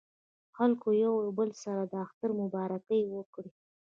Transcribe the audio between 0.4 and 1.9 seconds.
خلکو یو له بل سره